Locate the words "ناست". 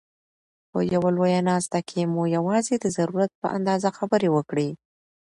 1.49-1.71